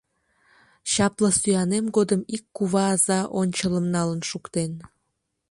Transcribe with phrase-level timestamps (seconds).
[0.91, 4.71] Чапле сӱанем годым ик кува аза ончылым налын шуктен.